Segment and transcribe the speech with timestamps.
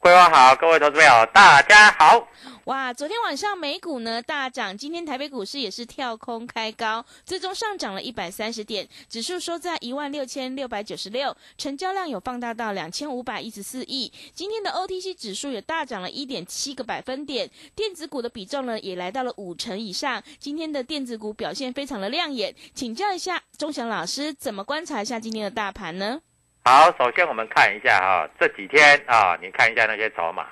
[0.00, 2.26] 桂花好，各位投资朋友大家好。
[2.64, 14.10] 哇，昨天晚上美股呢大涨，今天台北股市也是跳空开高，最终上涨了一百三十点，指数收在一万六千六百九十六，成交量有放大到两千五百一十四亿。
[14.32, 20.22] 今天的 OTC 指数也大涨了一点七个百分点，电子股的比重呢也来到了五成以上。
[20.38, 26.22] 今天的电子股表现非常的亮眼，请教一下钟祥老师，怎么观察一下今天的大盘呢？
[26.62, 30.46] 好，首先我们看一下哈，这几天啊，你看一下那些筹码，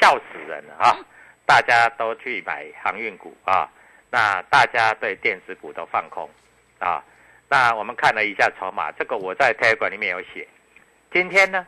[0.00, 0.96] 笑死人了啊！
[1.46, 3.70] 大家都去买航运股啊，
[4.10, 6.28] 那大家对电子股都放空
[6.80, 7.02] 啊。
[7.48, 10.46] 那我们看了一下筹码，这个我在 Telegram 里面有写。
[11.12, 11.64] 今天呢，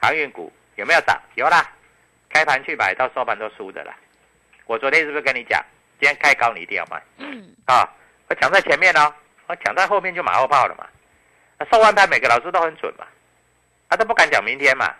[0.00, 1.20] 航运股有没有涨？
[1.36, 1.70] 有啦，
[2.28, 3.94] 开盘去买到收盘都输的啦。
[4.66, 5.64] 我昨天是不是跟你讲，
[6.00, 7.00] 今天开高你一定要买？
[7.18, 7.88] 嗯，啊，
[8.28, 9.14] 我讲在前面哦，
[9.46, 10.84] 我讲在后面就马后炮了嘛。
[11.70, 13.06] 收完盘每个老师都很准嘛，
[13.88, 14.94] 他都不敢讲明天嘛，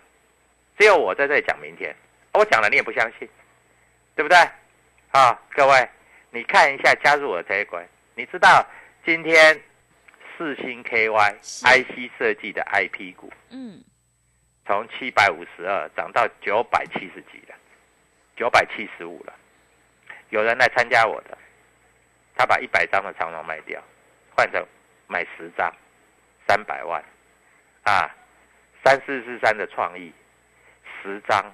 [0.79, 1.95] 只有我在这里讲明天，
[2.33, 3.29] 我讲了你也不相信，
[4.15, 4.37] 对不对？
[5.13, 5.89] 啊，各位，
[6.31, 8.67] 你看一下加入我的这一关，你知道
[9.05, 9.61] 今天
[10.37, 13.83] 四星 KY IC 设计的 IP 股，嗯，
[14.67, 17.55] 从七百五十二涨到九百七十几了，
[18.37, 19.33] 九百七十五了，
[20.31, 21.39] 有人来参加我的，
[22.37, 23.81] 他把一百张的长龙卖掉，
[24.37, 24.67] 换成
[25.07, 25.73] 买十张。
[26.49, 27.05] 三百万，
[27.83, 28.11] 啊，
[28.83, 30.11] 三四四三的创意，
[31.03, 31.45] 十张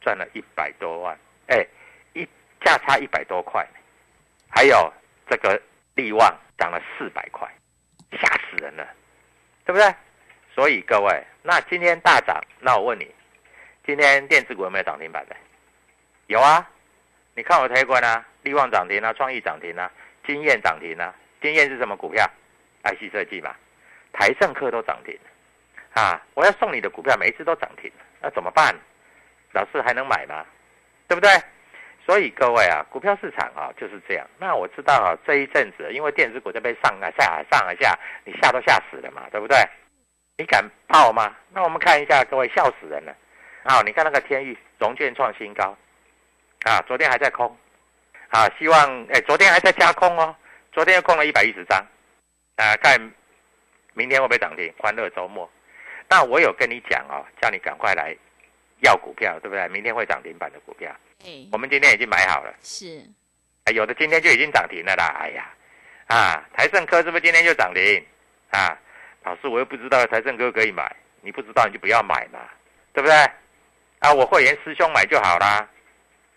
[0.00, 1.16] 赚了一百多万，
[1.46, 1.64] 哎，
[2.12, 2.28] 一
[2.60, 3.64] 价差一百多块，
[4.48, 4.92] 还有
[5.28, 5.62] 这个
[5.94, 7.48] 利旺涨了四百块，
[8.10, 8.84] 吓死人了，
[9.64, 9.94] 对不对？
[10.52, 13.14] 所以各位，那今天大涨，那我问你，
[13.86, 15.36] 今天电子股有没有涨停板的？
[16.26, 16.68] 有啊，
[17.36, 19.88] 你看我推过呢，利旺涨停啊，创意涨停啊，
[20.26, 22.28] 金燕涨停啊，金燕是什么股票
[22.82, 23.54] ？IC 设计嘛。
[24.12, 25.18] 台盛科都涨停，
[25.94, 26.20] 啊！
[26.34, 27.90] 我要送你的股票每一次都涨停，
[28.20, 28.74] 那怎么办？
[29.52, 30.44] 老师还能买吗？
[31.08, 31.30] 对不对？
[32.06, 34.26] 所以各位啊，股票市场啊就是这样。
[34.38, 39.56] 那我知道啊，这一阵子因为电子股在被上啊下啊上啊下，你吓都吓死了嘛，对不对？
[40.36, 41.36] 你敢报吗？
[41.52, 43.14] 那我们看一下，各位笑死人了。
[43.62, 45.76] 啊，你看那个天域融券创新高，
[46.64, 47.56] 啊，昨天还在空，
[48.28, 50.34] 啊，希望哎，昨天还在加空哦，
[50.72, 51.78] 昨天又空了一百一十张，
[52.56, 53.12] 啊，看。
[54.00, 54.72] 明天会不会涨停？
[54.78, 55.46] 欢乐周末，
[56.08, 58.16] 那我有跟你讲哦，叫你赶快来
[58.78, 59.68] 要股票，对不对？
[59.68, 60.90] 明天会涨停板的股票，
[61.52, 62.54] 我们今天已经买好了。
[62.62, 63.04] 是，
[63.74, 65.14] 有的今天就已经涨停了啦。
[65.20, 65.52] 哎呀，
[66.06, 68.02] 啊，台盛科是不是今天就涨停？
[68.52, 68.74] 啊，
[69.22, 70.90] 老师我又不知道台盛科可以买，
[71.20, 72.40] 你不知道你就不要买嘛，
[72.94, 73.14] 对不对？
[73.98, 75.68] 啊，我会员师兄买就好啦。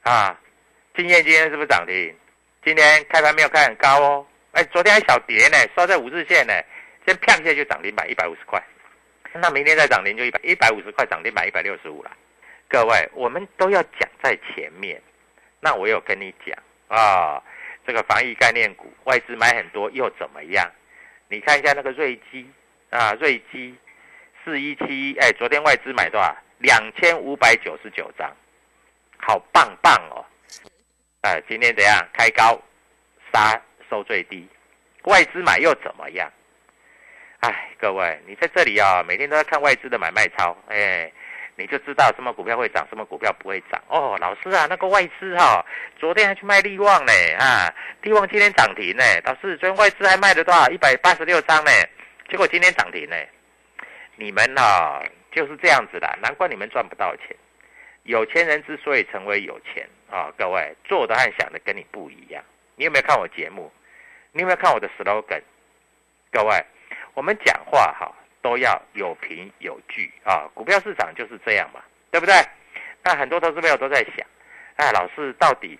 [0.02, 0.38] 啊，
[0.97, 2.13] 今天今天是不是涨停？
[2.66, 6.53] 今天开盘没有开很高哦，哎，昨天还小跌呢，收在五日线呢。
[7.05, 8.61] 先啪一下就涨停板一百五十块，
[9.34, 12.11] 那明天再涨停就一百一百五十块涨停板一百六十五了。
[12.70, 15.02] 各位，我们都要讲在前面。
[15.59, 16.58] 那我有跟你讲
[16.88, 17.41] 啊，
[17.85, 20.70] 这个防疫概念股外资买很多又怎么样？
[21.29, 22.50] 你看一下那个瑞基
[22.90, 23.76] 啊，瑞基
[24.44, 26.35] 四一七一，哎，昨天外资买多少？
[26.59, 28.32] 两千五百九十九张，
[29.17, 30.26] 好棒棒哦！
[31.22, 32.08] 哎，今天怎样？
[32.14, 32.61] 开高
[33.34, 34.47] 杀收最低，
[35.03, 36.32] 外资买又怎么样？
[37.43, 41.11] 哎，各位，你在这里啊，每天都在看外资的买卖超，哎，
[41.57, 44.17] 你就知道什么股票会涨，什么股票不会涨哦。
[44.22, 45.61] 老师啊，那个外资哈，
[45.99, 47.67] 昨天还去卖利旺呢，啊，
[48.01, 49.03] 利旺今天涨停呢。
[49.25, 50.69] 老师，昨天外资还卖了多少？
[50.69, 51.72] 一百八十六张呢，
[52.29, 53.16] 结果今天涨停呢。
[54.16, 55.03] 你们啊，
[55.34, 57.35] 就是这样子的，难怪你们赚不到钱。
[58.03, 62.41] 有钱人之所以成为有钱啊，各位做的和想的跟你不一样。
[62.78, 63.69] 你有没有看我节目？
[64.31, 65.41] 你有没有看我的 slogan？
[66.31, 66.66] 各位，
[67.13, 68.11] 我们讲话哈
[68.41, 70.49] 都要有凭有据啊。
[70.53, 71.81] 股票市场就是这样嘛，
[72.11, 72.33] 对不对？
[73.03, 74.25] 那很多投资朋友都在想，
[74.77, 75.77] 哎，老师到底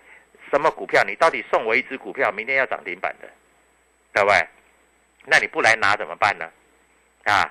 [0.52, 1.04] 什么股票？
[1.04, 3.30] 你到底送我一只股票，明天要涨停板的，
[4.14, 4.48] 各位，
[5.26, 6.50] 那你不来拿怎么办呢？
[7.24, 7.50] 啊，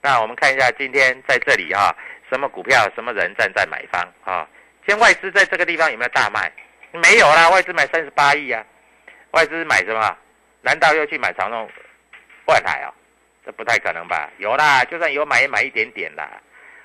[0.00, 1.94] 那我们看一下今天在这里啊，
[2.28, 4.46] 什么股票，什么人站在买方啊？
[4.86, 6.52] 今天外资在这个地方有没有大卖？
[6.92, 8.64] 没有啦，外资买三十八亿啊。
[9.30, 10.16] 外资买什么？
[10.60, 11.68] 难道又去买长隆、
[12.46, 12.94] 万海啊？
[13.44, 14.30] 这不太可能吧？
[14.38, 16.40] 有啦，就算有买也买一点点啦。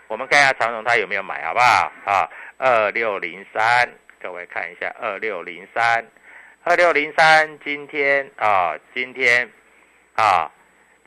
[0.07, 1.91] 我们看一下长荣，他有没有买，好不好？
[2.05, 3.89] 啊，二六零三，
[4.21, 6.05] 各位看一下二六零三，
[6.63, 9.49] 二六零三，今天啊，今天
[10.15, 10.51] 啊，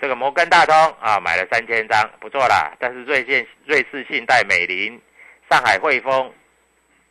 [0.01, 2.73] 这个摩根大通啊，买了三千张，不错啦。
[2.79, 5.01] 但是瑞信、瑞士信贷、美林、
[5.51, 6.33] 上海汇丰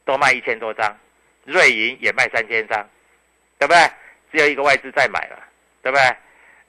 [0.06, 0.98] 都卖一千多张，
[1.46, 2.90] 瑞银也卖三千张，
[3.60, 3.80] 对不对？
[4.32, 5.38] 只有一个外资在买了，
[5.84, 6.04] 对不对？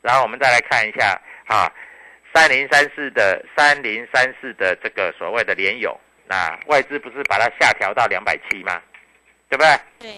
[0.00, 1.16] 然后我们再来看一下
[1.46, 1.72] 啊，
[2.34, 8.80] 三零三四的三零三四的这个所谓的联友，那外资不是把它下调到两百七吗？
[9.48, 9.68] 对不对？
[9.98, 10.10] 对。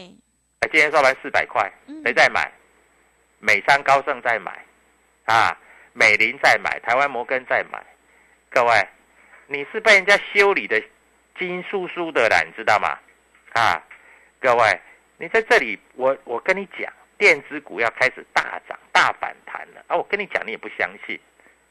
[0.60, 1.70] 哎，今天收盘四百块，
[2.04, 2.50] 谁在买？
[3.40, 4.52] 美商高盛在买，
[5.26, 5.54] 啊，
[5.92, 7.84] 美林在买，台湾摩根在买。
[8.48, 8.88] 各位，
[9.46, 10.82] 你是被人家修理的
[11.38, 12.96] 金叔叔的啦，你知道吗？
[13.52, 13.82] 啊，
[14.40, 14.80] 各位，
[15.18, 16.90] 你在这里，我我跟你讲。
[17.24, 19.96] 电子股要开始大涨、大反弹了啊！
[19.96, 21.18] 我跟你讲，你也不相信，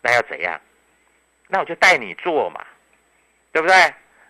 [0.02, 0.60] 那要怎样？
[1.48, 2.66] 那我就带你做嘛，
[3.52, 3.76] 对不对？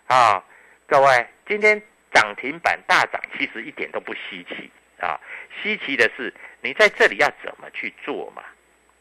[0.08, 0.44] 啊，
[0.86, 1.80] 各位，今天
[2.12, 5.18] 涨停板大涨，其实一点都不稀奇啊！
[5.62, 6.30] 稀奇的是
[6.60, 8.44] 你在这里要怎么去做嘛，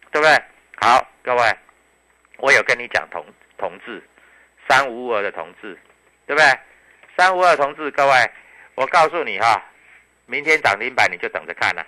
[0.09, 0.41] 对不对？
[0.79, 1.57] 好，各位，
[2.37, 3.25] 我有跟你讲同
[3.57, 4.01] 同志
[4.69, 5.77] 三五二的同志，
[6.25, 6.59] 对不对？
[7.17, 8.31] 三五二同志，各位，
[8.75, 9.61] 我告诉你哈，
[10.25, 11.85] 明天涨停板你就等着看了。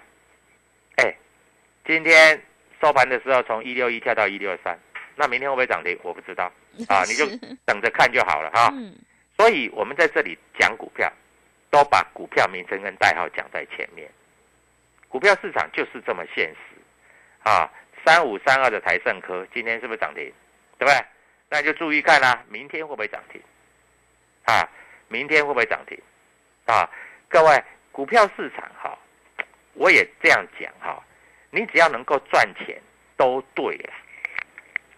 [1.86, 2.42] 今天
[2.82, 4.78] 收盘的时候从一六一跳到一六三，
[5.16, 5.98] 那明天会不会涨停？
[6.02, 6.52] 我不知道
[6.90, 7.26] 啊，你就
[7.64, 8.74] 等着看就好了哈。
[9.38, 11.12] 所以我们在这里讲股票，
[11.70, 14.10] 都把股票名称跟代号讲在前面。
[15.10, 17.72] 股票市场就是这么现实啊！
[18.04, 20.24] 三五三二的台盛科今天是不是涨停？
[20.78, 21.06] 对不对？
[21.50, 23.40] 那就注意看啦，明天会不会涨停？
[24.46, 24.68] 啊，
[25.08, 25.98] 明天会不会涨停？
[26.66, 26.90] 啊，
[27.30, 28.98] 各位，股票市场哈。
[29.74, 31.02] 我也这样讲哈，
[31.56, 32.78] 你只要能够赚钱
[33.16, 33.94] 都对了，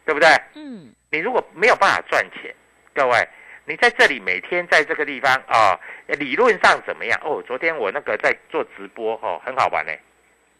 [0.05, 0.27] 对不对？
[0.55, 0.91] 嗯。
[1.11, 2.53] 你如果没有办法赚钱，
[2.95, 3.29] 各位，
[3.65, 7.21] 你在这里每天在这个地方啊，理论上怎么样？
[7.23, 9.93] 哦，昨天我那个在做直播哦，很好玩呢。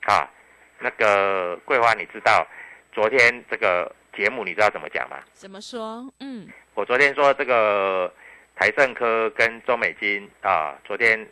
[0.06, 0.30] 啊，
[0.78, 2.48] 那个桂花，你知道
[2.94, 5.18] 昨天这个节目你知道怎么讲吗？
[5.34, 6.08] 怎么说？
[6.20, 6.48] 嗯。
[6.76, 8.14] 我昨天说这个
[8.56, 11.28] 台盛科跟中美金啊，昨天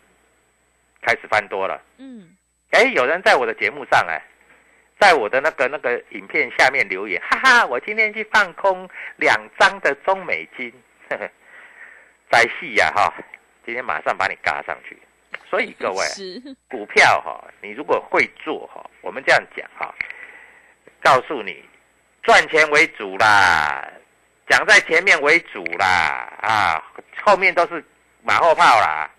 [1.04, 1.80] 开始翻多了。
[2.00, 2.36] 嗯。
[2.72, 4.22] 哎，有人在我的节目上哎，
[5.00, 10.72] 在我的那个那个影片下面留言，哈哈，我今天去放空两张的中美金，
[12.32, 13.14] 在戏呀哈，
[13.66, 14.98] 今天马上把你嘎上去。
[15.50, 16.06] 所以各位，
[16.70, 19.94] 股票哈，你如果会做哈，我们这样讲哈，
[21.04, 21.64] 告诉你，
[22.24, 23.86] 赚钱为主啦，
[24.48, 26.84] 讲在前面为主啦，啊，
[27.24, 27.84] 后面都是
[28.24, 29.10] 马后炮啦。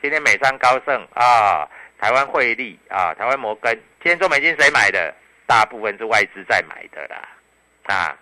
[0.00, 1.68] 今天美商高盛啊。
[2.04, 5.14] 台湾汇利啊，台湾摩根，今天中美金谁买的？
[5.46, 7.26] 大部分是外资在买的啦，
[7.84, 8.14] 啊，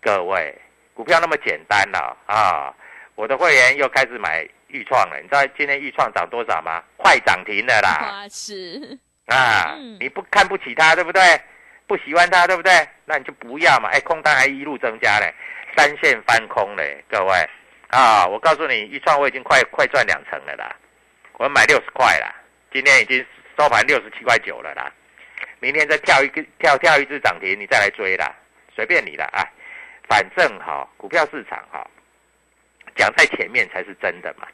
[0.00, 0.56] 各位，
[0.94, 2.72] 股票那么简单了啊！
[3.16, 6.80] 我的会员又开始买豫创了，你知道今天豫创涨多少吗？
[6.96, 8.24] 快涨停了啦！
[8.30, 11.20] 是啊，你不看不起它，对不对？
[11.88, 12.70] 不喜欢它，对不对？
[13.06, 13.88] 那你就不要嘛！
[13.88, 15.34] 哎，空单还一路增加嘞，
[15.76, 17.48] 三线翻空嘞，各位
[17.88, 18.24] 啊！
[18.24, 20.76] 我告诉你，豫创我已经快快赚两成了啦，
[21.38, 22.36] 我买六十块啦。
[22.72, 23.24] 今天已经
[23.58, 24.92] 收盘六十七块九了啦，
[25.58, 28.34] 明天再跳一个跳跳一只涨停，你再来追啦，
[28.74, 29.42] 随便你了啊，
[30.08, 31.84] 反正哈，股票市场哈，
[32.94, 34.46] 讲在前面才是真的嘛，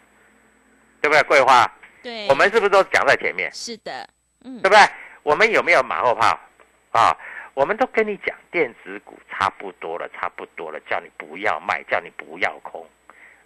[1.01, 1.23] 对不对？
[1.25, 1.71] 桂花，
[2.03, 3.51] 对，我们是不是都讲在前面？
[3.53, 4.09] 是的，
[4.45, 4.79] 嗯，对不对？
[5.23, 6.39] 我们有没有马后炮
[6.93, 7.17] 啊？
[7.55, 12.87] 我们都跟你讲，电子股差不多了，差不多了，叫你不要卖，叫你不要空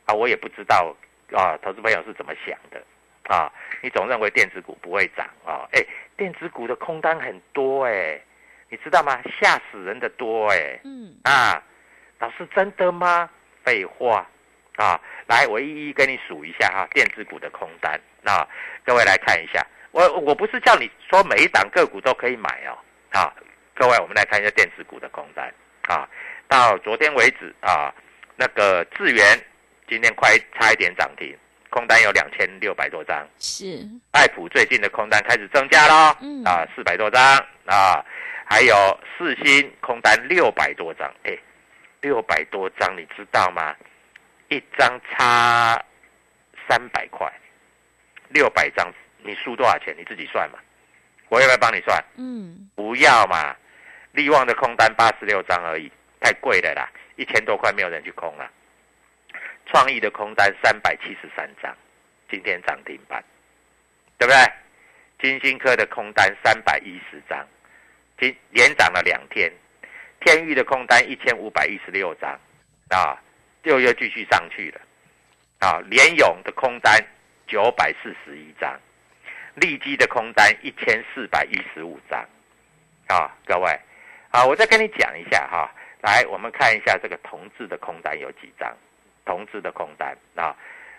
[0.05, 0.13] 啊！
[0.13, 0.95] 我也不知道
[1.33, 2.83] 啊，投资朋友是怎么想的。
[3.31, 5.63] 啊，你总认为电子股不会涨啊？
[5.71, 5.81] 哎，
[6.17, 8.21] 电子股的空单很多哎，
[8.69, 9.23] 你知道吗？
[9.41, 10.81] 吓死人的多哎。
[10.83, 11.15] 嗯。
[11.23, 11.63] 啊，
[12.19, 13.31] 老师真的吗？
[13.65, 14.29] 废话。
[14.75, 18.01] 啊，来，我一一跟你数一下哈，电子股的空单。
[18.21, 18.45] 那
[18.85, 22.77] 各位来看一下，我我不是叫你说每一档个股都可以买哦。
[23.13, 23.33] 啊，
[23.77, 25.53] 各位，我们来看一下电子股的空单。
[25.87, 26.09] 啊，
[26.49, 27.95] 到昨天为止啊，
[28.35, 29.25] 那个智源
[29.87, 31.37] 今天快差一点涨停。
[31.71, 37.23] 空单有两千六百多张，是，爱普最近的空单开始增加喽，嗯啊，四百多张
[37.65, 38.05] 啊，
[38.45, 38.75] 还有
[39.17, 41.39] 四星空单六百多张，哎，
[42.01, 43.75] 六百多张，你知道吗？
[44.49, 45.81] 一张差
[46.69, 47.33] 三百块，
[48.31, 49.95] 六百张，你输多少钱？
[49.97, 50.59] 你自己算嘛。
[51.29, 52.05] 我要不要帮你算？
[52.17, 53.55] 嗯，不要嘛。
[54.11, 55.89] 利旺的空单八十六张而已，
[56.21, 58.51] 太贵了啦，一千多块没有人去空了。
[59.71, 61.75] 创意的空单三百七十三张，
[62.29, 63.23] 今天涨停板，
[64.19, 64.53] 对不对？
[65.21, 67.47] 金星科的空单三百一十张，
[68.19, 69.51] 今连涨了两天。
[70.21, 72.39] 天域的空单一千五百一十六张，
[72.89, 73.17] 啊，
[73.63, 74.81] 又又继续上去了。
[75.61, 77.01] 啊，联勇的空单
[77.47, 78.79] 九百四十一张，
[79.55, 82.21] 利基的空单一千四百一十五张。
[83.07, 83.71] 啊，各位，
[84.31, 85.71] 啊，我再跟你讲一下哈。
[86.03, 88.77] 来，我们看一下这个同志的空单有几张？
[89.25, 90.55] 同志的空单啊，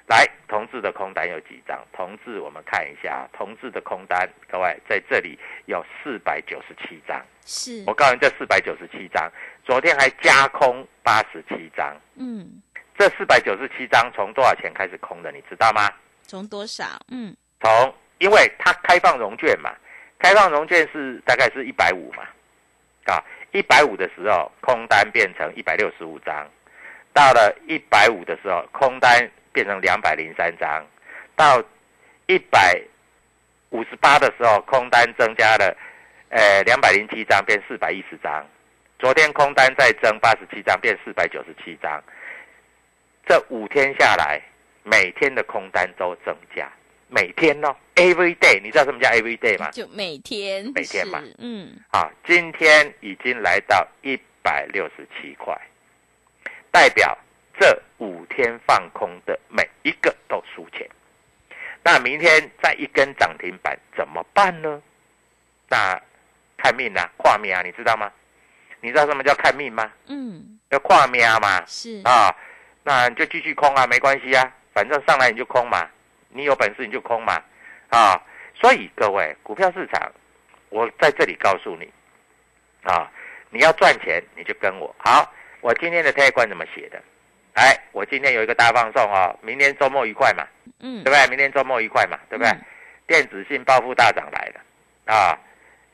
[0.07, 1.79] 来，同志的空单有几张？
[1.93, 7.21] 同志，我们看一下，同志的空单，各位在这里有四百九十七张。
[7.45, 9.31] 是我，告诉你，这四百九十七张，
[9.63, 11.95] 昨天还加空八十七张。
[12.15, 12.61] 嗯，
[12.97, 15.31] 这四百九十七张从多少钱开始空的？
[15.31, 15.89] 你知道吗？
[16.23, 16.85] 从多少？
[17.09, 19.73] 嗯，从，因为它开放融券嘛，
[20.19, 22.23] 开放融券是大概是一百五嘛，
[23.05, 23.23] 啊，
[23.53, 26.47] 一百五的时候空单变成一百六十五张，
[27.13, 30.85] 到了一百五的时候空单变成两百零三张，
[31.35, 31.63] 到
[32.27, 32.81] 一百
[33.69, 35.75] 五十八的时候空单增加了，
[36.29, 38.45] 呃，两百零七张变四百一十张，
[38.99, 42.03] 昨天空单再增八十七张变四百九十七张，
[43.27, 44.41] 这五天下来。
[44.83, 46.67] 每天的空单都增加，
[47.07, 49.69] 每天哦，every day，你知道什么叫 every day 吗？
[49.69, 55.55] 就每天，每天嘛，嗯，啊，今天已经来到一百六十七块，
[56.71, 57.17] 代表
[57.59, 60.89] 这五天放空的每一个都输钱。
[61.83, 64.81] 那明天再一根涨停板怎么办呢？
[65.67, 65.99] 那
[66.57, 68.11] 看命啊，跨命啊，你知道吗？
[68.81, 69.91] 你知道什么叫看命吗？
[70.07, 72.35] 嗯，要跨命嘛，是，啊，
[72.83, 75.87] 那你就继续空啊，没关系啊，反正上来你就空嘛，
[76.29, 77.41] 你有本事你就空嘛，
[77.89, 78.21] 啊，
[78.55, 80.11] 所以各位股票市场，
[80.69, 81.91] 我在这里告诉你，
[82.83, 83.11] 啊，
[83.49, 85.31] 你要赚钱你就跟我好，
[85.61, 87.01] 我今天的推关怎么写的？
[87.53, 90.45] 哎，我今天有一个大放送哦，明天周末愉快嘛，
[90.79, 91.27] 嗯对不，对？
[91.29, 92.51] 明天周末愉快嘛，对不对？
[92.51, 92.61] 嗯
[93.07, 95.37] 电子信报复大涨来了啊！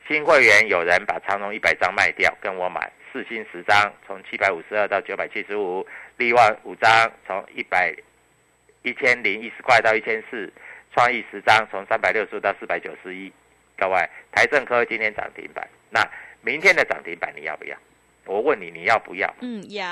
[0.06, 5.84] 新会员有人把长隆一百张卖掉，跟我买四星十张，从七百五十二到九百七十五，
[6.16, 7.92] 力旺五张，从一百
[8.82, 10.52] 一千零一十块到一千四，
[10.94, 13.32] 创意十张，从三百六十到四百九十一。
[13.76, 16.00] 各位，台政科今天涨停板，那
[16.40, 17.76] 明天的涨停板你要不要？
[18.28, 19.34] 我问你，你要不要？
[19.40, 19.86] 嗯，要，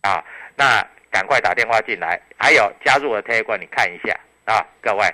[0.00, 0.24] 啊，
[0.56, 5.04] 那赶快打电话进来，还有加入我的 Telegram，你看一下啊，各位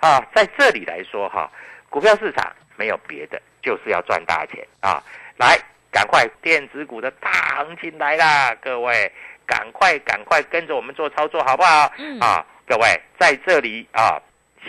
[0.00, 1.50] 啊，在这里来说哈，
[1.88, 5.02] 股票市场没有别的，就是要赚大钱啊！
[5.38, 5.56] 来，
[5.90, 9.10] 赶快电子股的大行情来啦，各位，
[9.46, 11.90] 赶快赶快跟着我们做操作好不好？
[11.96, 14.20] 嗯啊，各位在这里啊，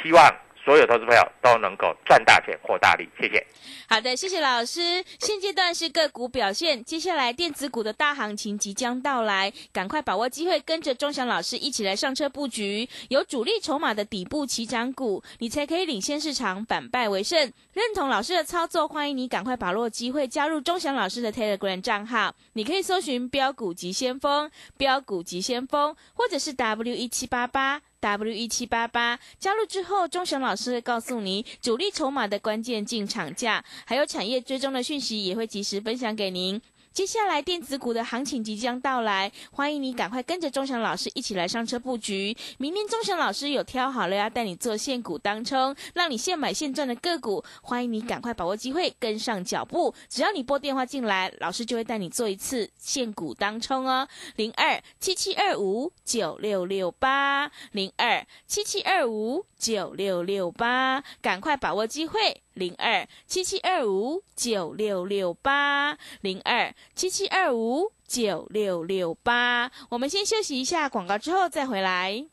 [0.02, 0.24] 希望
[0.68, 3.42] 所有投资朋友都能够赚大钱获大利，谢谢。
[3.88, 5.02] 好的，谢谢老师。
[5.18, 17.40] 现阶段是个股表现，接下来电子股的大行情即将到来，赶快把握机会，跟着钟祥老师一起来上车布局，有主力筹码的底部起涨股，你才可以领先市场，反败为胜。
[17.72, 27.82] 认同老师的操作，欢迎你赶快把握机会，加入钟祥老师的 Telegram 账号，你可以搜寻“标股急先锋”、“标股急先锋”，或者是 W 一七八八。
[28.00, 36.62] W 一七八八加入之后，钟祥老师会告诉你主力筹码的关键进场价，还有产业追踪的讯息，也会及时分享给您。
[36.98, 42.36] 接下来电子股的行情即将到来，欢迎你赶快跟着钟祥老师一起来上车布局。
[42.58, 49.94] 明天钟祥老师有挑好了要带你做现股当冲，让你现买现赚的个股，欢迎你赶快把握机会跟上脚步。
[50.10, 54.08] 只要你拨电话进来，老师就会带你做一次现股当冲哦。
[54.36, 62.42] 零二七七二五九六六八零二七七二五九六六八，赶快把握机会。
[62.54, 69.72] 零二七七二五九六六八零二七七二五九六六八。
[69.90, 72.26] 我们先休息一下广告，之后再回来。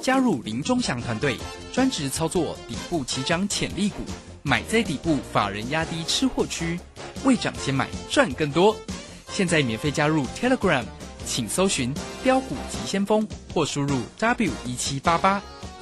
[0.00, 1.36] 加入林中祥团队，
[1.72, 4.02] 专职操作底部起涨潜力股，
[4.42, 6.78] 买在底部，法人压低吃货区，
[7.24, 8.74] 未涨先买赚更多。
[9.28, 10.84] 现在免费加入 Telegram，
[11.24, 15.40] 请搜寻“标股急先锋”或输入 W 一七八八，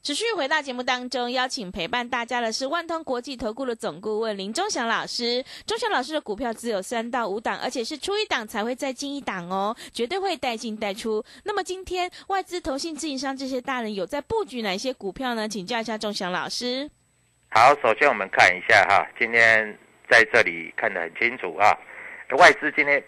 [0.00, 5.44] 持续回到节目当中，邀请陪伴大家的是万通国际投顾的总顾问林忠祥老师。
[5.66, 11.22] 忠祥老师的股票只有三到五档，而且是出一档才会再进一档哦，绝对会带进带出。
[11.44, 15.48] 那么今天外资、投信、自营商这些大人有在布局哪些股票呢？
[15.48, 16.88] 请教一下忠祥老师。
[17.50, 19.78] 好，首先我们看一下哈，今天
[20.08, 21.76] 在这里看得很清楚啊，
[22.38, 23.02] 外资今天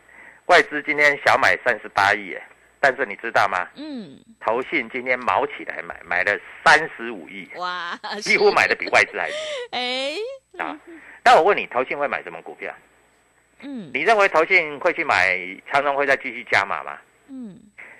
[0.46, 2.34] 外资今天小买三十八亿，
[2.80, 3.68] 但是你知道吗？
[3.76, 9.36] 嗯，投信今天毛起来买，买了三十五亿，哇， 几乎买的比外资还多
[9.72, 10.16] 哎，
[10.58, 10.76] 啊。
[11.22, 12.74] 那我问你，投信会买什么股票？
[13.62, 15.38] 嗯你认为投信会去买
[15.70, 16.98] 长荣会再继续加码吗？
[17.28, 17.58] 嗯，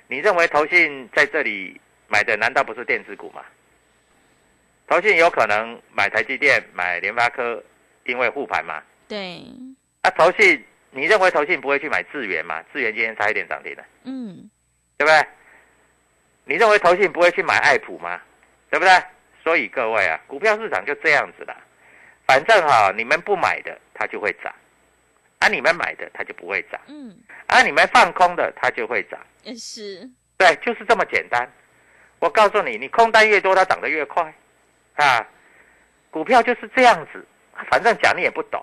[0.09, 3.45] 你认为投信在这里买的难道不是电子股吗？
[4.89, 7.63] 投信有可能买台积电、买联发科，
[8.07, 8.83] 因为护盘嘛。
[9.07, 9.43] 对，
[10.01, 12.65] 啊，投信，你认为投信不会去买智源吗？
[12.73, 14.51] 智源今天差一点涨停了，嗯
[15.01, 15.27] 对不对？
[16.45, 18.21] 你认为投信不会去买爱普吗？
[18.69, 18.93] 对不对？
[19.43, 21.57] 所以各位啊，股票市场就这样子啦。
[22.27, 24.55] 反正哈、你们不买的它就会涨，
[25.39, 27.17] 啊，你们买的它就不会涨，嗯，
[27.47, 29.19] 啊，你们放空的它就会涨。
[29.43, 31.51] 也是，对，就是这么简单。
[32.19, 34.35] 我告诉你，你空单越多，它涨得越快，
[34.97, 35.27] 啊，
[36.11, 37.27] 股票就是这样子。
[37.71, 38.63] 反正讲你也不懂，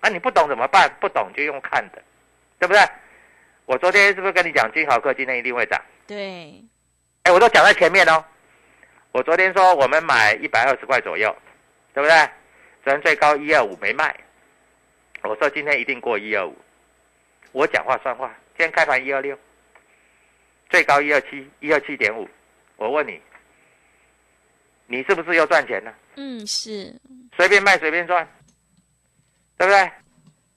[0.00, 0.92] 啊，你不懂怎么办？
[0.98, 2.02] 不懂就用看的，
[2.58, 2.82] 对不对？
[3.66, 5.80] 我昨天是不是跟你讲金豪科今天一定会涨？
[6.06, 6.62] 对，
[7.24, 8.24] 哎，我都讲在前面哦。
[9.12, 11.34] 我昨天说我们买一百二十块左右，
[11.92, 12.16] 对不对？
[12.84, 14.14] 昨天最高一二五没卖，
[15.22, 16.56] 我说今天一定过一二五。
[17.52, 19.36] 我讲话算话，今天开盘一二六，
[20.70, 22.28] 最高一二七，一二七点五。
[22.76, 23.20] 我问你，
[24.86, 25.92] 你是不是又赚钱了？
[26.14, 26.94] 嗯是，
[27.36, 28.28] 随便卖随便赚，
[29.58, 29.90] 对不对？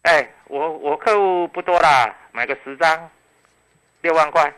[0.09, 3.12] 哎，我我客户不多啦，买个十张，
[4.01, 4.51] 六万块，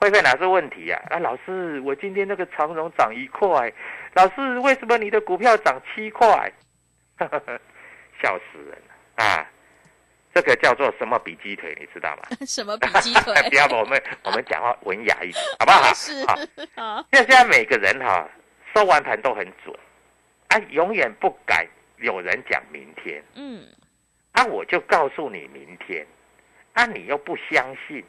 [0.00, 1.18] 会费哪是问题呀、啊？
[1.20, 3.72] 老师，我今天那个长荣涨一块，
[4.14, 6.52] 老师为什么你的股票涨七块？
[8.20, 9.48] 笑死人了啊！
[10.34, 12.22] 这个叫做什么比鸡腿，你知道吗？
[12.44, 13.32] 什么比鸡腿？
[13.48, 15.94] 不要把我们我们讲话文雅一点，好不好？
[15.94, 16.34] 是好
[16.74, 18.28] 好，现在每个人哈、
[18.74, 19.72] 收完盘都很准，
[20.48, 21.64] 啊，永远不敢
[21.98, 23.64] 有人讲明天，嗯
[24.34, 26.06] 啊，我就告诉你明天，
[26.74, 28.04] 啊，你又不相信，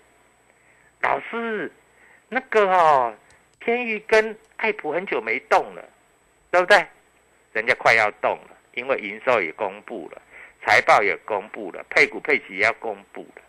[1.01, 1.71] 老师，
[2.29, 3.15] 那个哦，
[3.59, 5.88] 天宇跟爱普很久没动了，
[6.51, 6.85] 对不对？
[7.53, 10.21] 人家快要动了，因为营收也公布了，
[10.65, 13.41] 财报也公布了，配股配息也要公布了。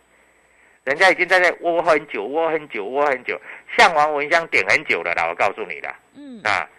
[0.83, 3.41] 人家已经在那窝很久，窝很久，窝很久，
[3.77, 5.93] 向王文香点很久了啦，我告诉你啦。
[6.15, 6.69] 嗯啊，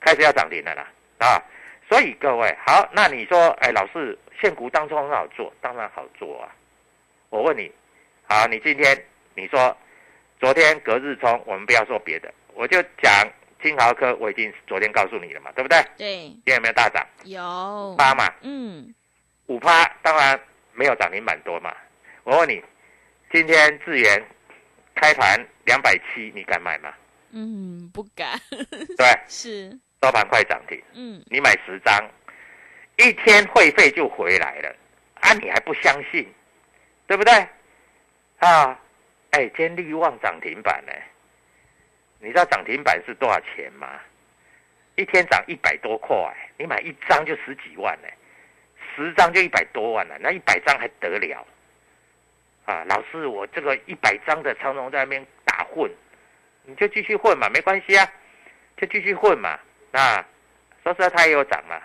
[0.00, 0.86] 开始要涨停了啦
[1.18, 1.42] 啊！
[1.88, 6.48] 所以各位好，那你说，哎，老师，现股当中很好做，当然好做啊。
[7.30, 7.70] 我问你，
[8.28, 8.96] 好，你今天
[9.34, 9.76] 你说
[10.40, 13.28] 昨天隔日冲，我们不要说别的，我就讲
[13.62, 15.78] 金豪科，我已经昨天告诉你了嘛，对不对？
[15.96, 17.06] 对，今天有没有大涨？
[17.24, 18.94] 有八嘛，嗯
[19.46, 20.38] 五趴，当然
[20.72, 21.74] 没有涨停板多嘛。
[22.24, 22.62] 我问你，
[23.32, 24.22] 今天智源
[24.94, 26.92] 开盘两百七，你敢买吗？
[27.32, 28.38] 嗯不敢，
[28.96, 29.70] 对， 是
[30.02, 30.80] 收盘快涨停。
[30.94, 32.02] 嗯你买十张，
[32.96, 34.74] 一天会费就回来了，
[35.20, 36.26] 啊，你还不相信，
[37.06, 37.32] 对不对？
[38.38, 38.78] 啊，
[39.30, 40.92] 哎，今天利旺涨停板呢，
[42.20, 44.00] 你知道涨停板是多少钱吗？
[44.96, 46.16] 一天涨一百多块，
[46.56, 48.08] 你买一张就十几万呢，
[48.94, 51.46] 十张就一百多万了，那一百张还得了？
[52.64, 55.90] 啊，老师，我这个一百张的长龙在那边打混，
[56.64, 58.10] 你就继续混嘛，没关系啊，
[58.78, 59.58] 就继续混嘛，
[59.92, 60.26] 啊。
[60.82, 61.80] 说实在，它也有涨嘛，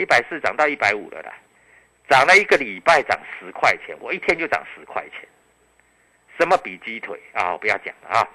[0.00, 1.30] 一百四涨到一百五了啦，
[2.08, 5.28] 涨了一个礼拜，涨十块钱，我一天就涨十块钱，
[6.38, 7.52] 什么比鸡腿啊？
[7.52, 8.26] 我不要讲了啊！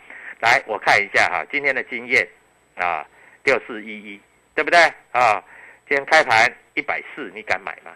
[0.41, 2.27] 来，我看一下哈、今天的经验
[2.75, 3.03] 啊，
[3.43, 4.21] 六四一一，
[4.53, 4.79] 对不对
[5.11, 5.43] 啊？
[5.89, 7.91] 今天开盘一百四，你敢买吗？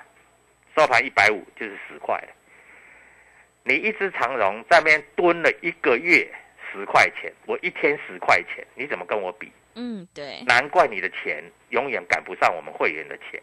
[0.75, 2.29] 收盘一百五，就是十块了。
[3.61, 6.27] 你一只长荣在那边蹲了一个月，
[6.71, 9.51] 十块钱，我一天十块钱，你怎么跟我比？
[9.75, 13.39] 嗯对，难怪你的钱永远赶不上我们会员的钱，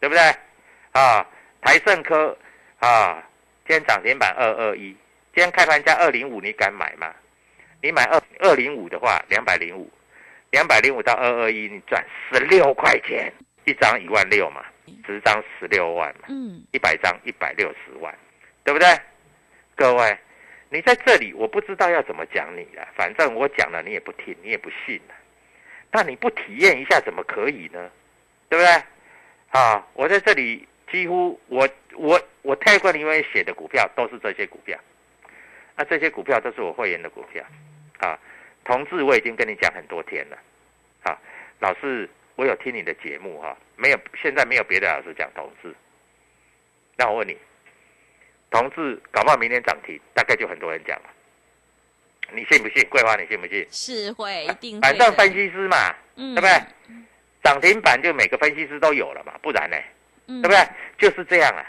[0.00, 0.22] 对不对？
[0.92, 1.26] 啊，
[1.60, 2.36] 台盛科
[2.78, 3.22] 啊，
[3.66, 4.88] 今天涨停板二二一，
[5.34, 7.14] 今天开盘价二零五，你敢买吗？
[7.82, 9.90] 你买二二零五的话，两百零五，
[10.50, 13.32] 两百零五到二二一，你赚十六块钱，
[13.64, 14.64] 一张一万六嘛，
[15.06, 18.12] 十张十六万嘛，嗯一百张一百六十万，
[18.64, 18.88] 对不对？
[19.74, 20.18] 各位，
[20.70, 25.14] 你在这里，我不知道要怎么讲你了，反正我讲了你也不听，你也不信了。
[25.92, 27.90] 那你不体验一下怎么可以呢？
[28.48, 28.82] 对不对？
[29.56, 34.78] 啊，我在这里几乎我我我泰冠里面写的股票都是这些股票，
[35.74, 37.42] 那这些股票都是我会员的股票，
[38.00, 38.18] 啊，
[38.66, 40.36] 同志我已经跟你讲很多天了，
[41.04, 41.18] 啊，
[41.58, 45.74] 老师，我有听你的节目哈，没有，现在没有别的老师讲同志。
[46.98, 47.34] 那我问你，
[48.50, 51.08] 同志搞不好明天涨停，大概就很多人讲了。
[52.30, 52.86] 你信不信？
[52.90, 53.66] 桂花，你信不信？
[53.70, 57.06] 是会一定会反正分析师嘛，嗯对不对？
[57.46, 59.76] 涨停板就每个分析师都有了嘛，不然呢？
[60.26, 60.58] 嗯对不对？
[60.98, 61.62] 就是这样啊。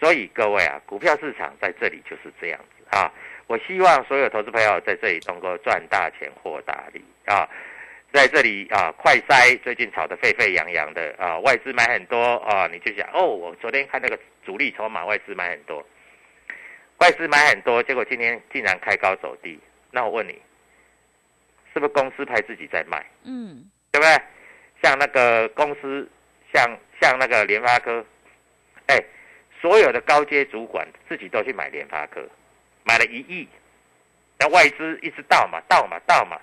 [0.00, 3.08] 所以各位啊，股票市场在这里就是这样子啊。
[3.46, 7.48] 我希望所有投资朋友在这里能够赚大钱、获大利啊。
[8.12, 15.86] 在这里啊，快筛最近炒得沸沸扬扬的啊，外资买很多啊，你就想哦，我昨天看那个主力筹码，外资买很多，
[16.98, 19.56] 外资买很多，结果今天竟然开高走低。
[19.92, 20.32] 那我问你，
[21.72, 23.06] 是不是公司派自己在卖？
[23.24, 24.20] 嗯对不对？
[24.82, 26.08] 像那个公司，
[26.52, 28.04] 像像那个联发科，
[28.86, 28.98] 哎，
[29.60, 32.20] 所有的高阶主管自己都去买联发科，
[32.84, 33.48] 买了一亿，
[34.38, 36.40] 那外资一直倒嘛倒嘛倒嘛，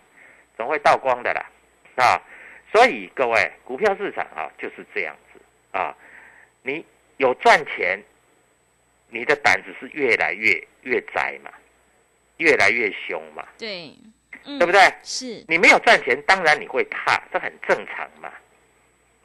[0.55, 1.45] 总会倒光的啦，
[1.95, 2.21] 啊！
[2.71, 5.95] 所以各位，股票市场啊就是这样子啊，
[6.61, 6.85] 你
[7.17, 7.99] 有赚钱，
[9.09, 11.51] 你的胆子是越来越越窄嘛，
[12.37, 13.91] 越来越凶嘛，对，
[14.43, 14.81] 对不对？
[15.03, 18.31] 是你没有赚钱，当然你会怕，这很正常嘛，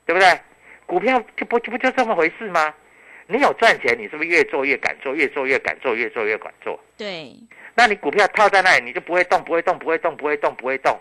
[0.05, 0.41] 对不对？
[0.87, 2.75] 股票就不就不就这么回事吗？
[3.27, 6.79] 你有赚钱，你是不是越做越敢做，越做越敢做，越做越敢做？
[6.99, 7.35] 对，
[7.75, 11.01] 那你股票套在那里，你就不会动，不会动，不会动，不会动，不会动。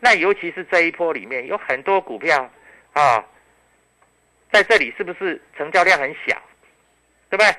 [0.00, 2.50] 那尤其是这一波里面有很多股票
[2.94, 3.22] 啊，
[4.50, 6.40] 在这里是不是成交量很小，
[7.28, 7.54] 对不对？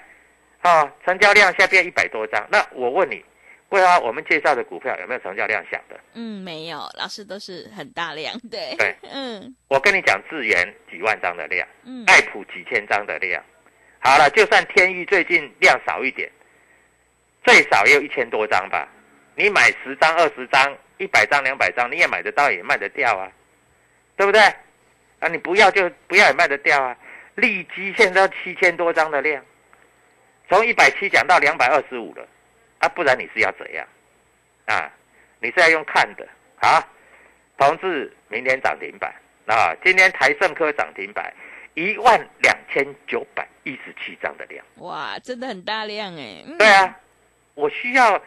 [0.61, 2.43] 啊，成交量下边一百多张。
[2.51, 3.23] 那我问你，
[3.69, 5.99] 桂花，我们介绍的股票有没有成交量小的？
[6.13, 13.43] 嗯，没有，老师都是很大量，对，对，嗯我跟你讲，智源几万张的量，嗯，爱普几千张的量。
[13.99, 16.31] 好了，就算天域最近量少一点，
[17.43, 18.87] 最少也有一千多张吧。
[19.35, 23.29] 你买十张、二十张、一百张、两百张，你也买得到，也卖得掉啊，
[24.15, 24.41] 对不对？
[25.19, 26.95] 啊，你不要就不要，也卖得掉啊。
[27.35, 29.43] 利基现在七千多张的量，
[30.47, 32.27] 从一百七讲到两百二十五了，
[32.79, 33.87] 啊，不然你是要怎样？
[34.65, 34.91] 啊，
[35.39, 36.27] 你是要用看的
[36.59, 36.85] 啊？
[37.57, 39.11] 同志，明天涨停板
[39.47, 39.73] 啊！
[39.83, 41.33] 今天台盛科涨停板，
[41.73, 44.63] 一万两千九百一十七张的量。
[44.75, 46.99] 哇，真的很大量哎，嗯对，啊，
[47.55, 48.21] 我需要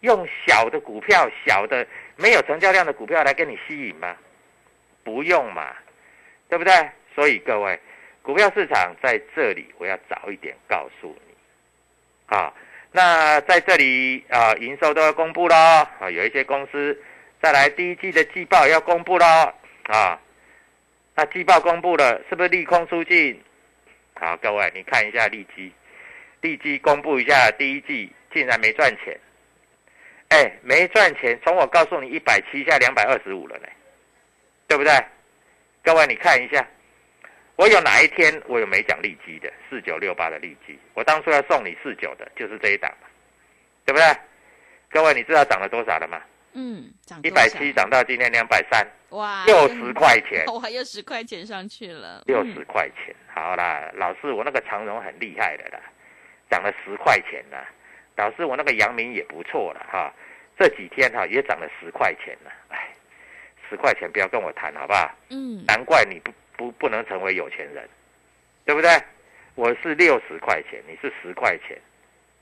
[0.00, 1.86] 用小的股票、小的
[2.16, 4.14] 没有成交量的股票来跟你吸引吗？
[5.02, 5.74] 不用嘛，
[6.48, 6.90] 对不对？
[7.14, 7.80] 所以各位，
[8.20, 12.52] 股票市场在这里，我要早一点告诉你啊。
[12.96, 16.96] 那在这里啊，营收都要公布喽啊，有一些公司
[17.42, 19.26] 再来第一季的季报要公布喽
[19.86, 20.20] 啊。
[21.16, 23.42] 那季报公布了，是不是利空出尽？
[24.14, 25.72] 好，各位你看一下利基，
[26.40, 29.18] 利基公布一下第一季竟然没赚钱，
[30.28, 33.66] 哎，没赚钱，从我告诉你一百七下两百二十五了呢，
[34.68, 34.92] 对不对？
[35.82, 36.64] 各位你看一下，
[37.56, 40.78] 我有哪一天我有没讲利基的四九六八的利基？
[40.94, 43.08] 我当初要送你四九的，就是这一档嘛，
[43.84, 44.06] 对不对？
[44.90, 46.20] 各位你知道涨了多少了吗？
[46.52, 53.14] 嗯，涨一百七涨到今天两百三，哇，六十块钱，哇，又十块钱上去了，六嗯十块钱。
[53.32, 55.80] 好啦，老师，我那个长荣很厉害的啦，
[56.48, 57.64] 涨了十块钱啦。
[58.16, 60.12] 老师，我那个阳明也不错了哈，
[60.56, 62.52] 这几天哈也涨了十块钱了。
[62.68, 62.88] 哎，
[63.68, 65.10] 十块钱不要跟我谈好不好？
[65.30, 67.88] 嗯，难怪你不不不能成为有钱人，
[68.64, 68.90] 对不对？
[69.54, 71.78] 我是六十块钱，你是十块钱，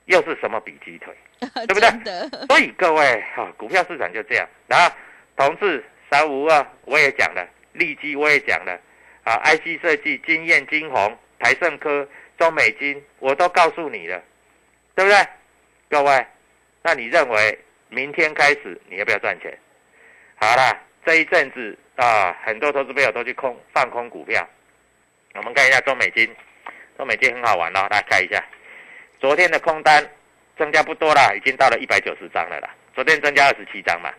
[0.06, 1.14] 又是什么比鸡腿？
[1.66, 1.90] 对不对，
[2.48, 4.48] 所以各位哈、股票市场就这样。
[4.66, 4.94] 然后，
[5.36, 8.78] 同志三五二我也讲了，利基我也讲了，
[9.24, 14.22] 啊，IC 设计、金燕、金红、台盛科、中美金，我都告诉你了，
[14.94, 15.18] 对不对？
[15.90, 16.26] 各位，
[16.82, 19.58] 那你认为明天开始你要不要赚钱？
[20.36, 24.46] 好啦，这一阵子啊，很多投资朋友都去空放空股票。
[25.34, 26.28] 我们看一下中美金，
[26.96, 28.42] 中美金很好玩哦，大家看一下，
[29.20, 30.04] 昨天的空单
[30.58, 32.74] 增加不多啦，已经到了一百九十张了啦。
[32.94, 34.12] 昨天增加二十七张嘛，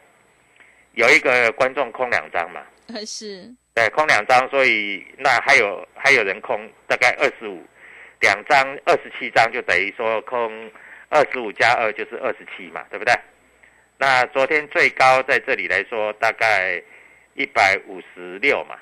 [0.94, 2.62] 有一个观众空两张嘛，
[3.06, 7.64] 是，对，空两张，所以那还有还有人空大概二十五，
[8.20, 10.72] 两张二十七张就等于说空
[11.10, 13.14] 二十五加二就是二十七嘛，对不对？
[14.00, 16.82] 那昨天最高在这里来说大概
[17.36, 18.78] 一百五十六嘛，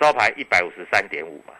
[0.00, 1.54] 收盘一百五十三点五嘛，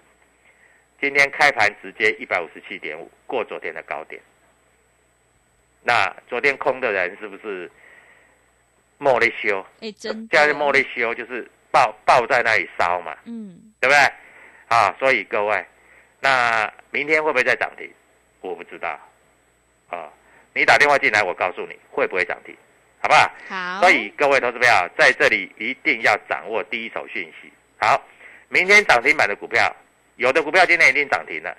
[1.01, 4.21] 今天开盘直接一百五十七点五，过昨天的高点。
[5.83, 7.71] 那昨天空的人是不是
[8.99, 9.64] 莫雷修？
[9.81, 13.99] 哎，真的，叫做莫雷修，就是抱抱在那里烧嘛，嗯，对不对？
[14.69, 15.64] 啊，所以各位，
[16.21, 17.90] 那明天会不会再涨停？
[18.43, 19.01] 我不知道。
[19.88, 20.12] 啊，
[20.55, 22.55] 你打电话进来，我告诉你会不会涨停。
[23.01, 23.31] 好不好？
[23.49, 27.51] 好，所以各位投资票在这里一定要掌握第一手讯息。
[27.79, 28.03] 好，
[28.49, 29.75] 明天涨停板的股票，
[30.17, 31.57] 有的股票今天已经涨停了。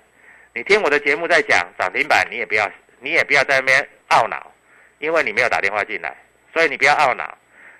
[0.54, 4.52] 你听我的节目在讲涨停板，你也不要，你也不要在那边懊恼，
[4.98, 6.14] 因为你没有打电话进来，
[6.52, 7.36] 所以你不要懊恼。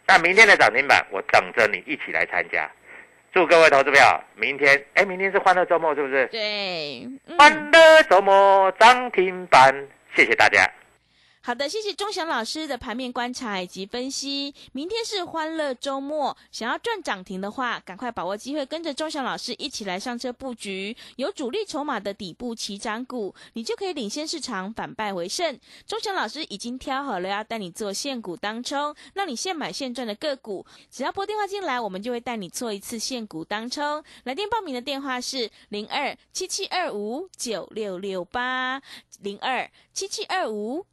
[0.07, 2.69] 那明天的涨停板，我等着你一起来参加。
[3.33, 6.27] 祝各位投资票，明天，哎，明天是欢乐周末，是不是？
[6.27, 9.73] 对，嗯欢乐周末涨停板，
[10.17, 10.69] 谢谢大家。
[11.45, 14.55] 好的，谢谢钟祥老师的盘面观察以及分析。
[14.71, 25.59] 明天是欢乐周末，想要赚涨停的话，赶快把握机会，跟着钟祥老师一起来上车布局有主力筹码的底部起涨股，你就可以领先市场，反败为胜。
[25.85, 30.65] 钟祥老师已经挑好了要带你做现股当冲，让你现买现赚的个股。
[30.93, 34.01] 只要拨电话进来，我们就会带你做一次现股当冲。
[34.23, 38.81] 来电报名的电话是零二七七二五九六六八
[39.23, 40.87] 零二七七二五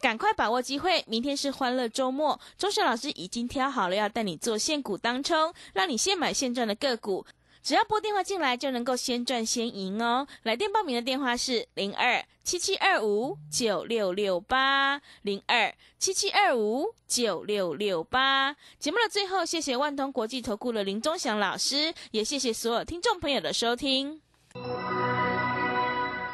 [0.00, 1.04] 赶快把握机会！
[1.06, 7.24] 明天是欢乐周末，钟祥老师已经挑好了要带你做现股当冲，让你现买现赚的个股。
[7.62, 10.26] 只要拨电话进来，就能够先赚先赢哦。
[10.42, 18.54] 来电报名的电话是零二七七二五九六六八零二七七二五九六六八。
[18.78, 24.20] 节目的最后，谢谢万通国际投顾的林钟祥老师，也谢谢所有听众朋友的收听。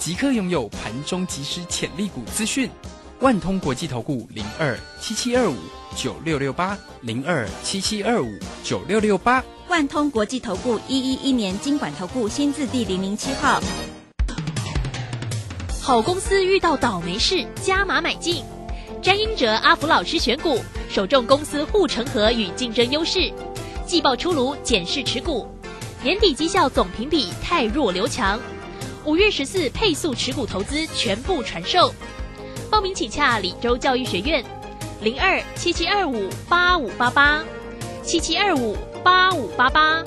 [0.00, 2.70] 即刻拥有盘中即时潜力股资讯。
[3.20, 5.54] 万通国际投顾零二七七二五
[5.94, 8.26] 九六六八零二七七二五
[8.64, 9.44] 九六六八。
[9.68, 13.60] 万通国际投顾一一一年经管投顾新字第零零七号。
[15.82, 18.42] 好公司遇到倒霉事，加码买进。
[19.02, 20.58] 詹英哲、阿福老师选股，
[20.88, 23.30] 首重公司护城河与竞争优势。
[23.86, 25.46] 季报出炉，检视持股。
[26.02, 28.40] 年底绩效总评比太弱留强。
[29.04, 31.92] 五月十四配速持股投资全部传授。
[32.70, 34.44] 报名请洽李州教育学院，
[35.00, 37.42] 零二七七二五八五八八
[38.02, 40.04] 七七二五八五八八。